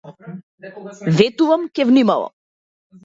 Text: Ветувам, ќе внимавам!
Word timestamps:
Ветувам, 1.19 1.67
ќе 1.77 1.89
внимавам! 1.91 2.35